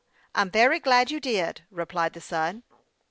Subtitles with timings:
[0.33, 2.63] I'm very glad you did," replied the son.